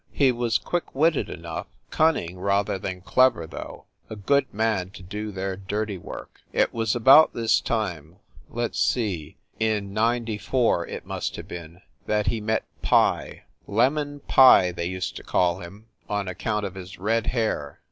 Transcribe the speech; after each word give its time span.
He 0.13 0.31
was 0.31 0.57
quick 0.57 0.95
witted 0.95 1.29
enough; 1.29 1.67
cunning, 1.91 2.39
rather 2.39 2.79
than 2.79 3.01
clever, 3.01 3.45
though; 3.45 3.85
a 4.09 4.15
good 4.15 4.51
man 4.51 4.89
to 4.89 5.03
do 5.03 5.31
their 5.31 5.55
dirty 5.55 5.99
work. 5.99 6.39
It 6.51 6.73
was 6.73 6.95
about 6.95 7.35
this 7.35 7.59
time 7.61 8.15
let 8.49 8.71
s 8.71 8.79
see, 8.79 9.37
in 9.59 9.93
94, 9.93 10.87
it 10.87 11.05
must 11.05 11.35
have 11.35 11.47
been 11.47 11.81
that 12.07 12.25
he 12.25 12.41
met 12.41 12.63
Pye. 12.81 13.43
"Lemon" 13.67 14.21
Pye 14.21 14.71
they 14.71 14.87
used 14.87 15.15
to 15.17 15.23
call 15.23 15.59
him, 15.59 15.85
on 16.09 16.27
account 16.27 16.65
of 16.65 16.73
his 16.73 16.97
red 16.97 17.27
hair. 17.27 17.79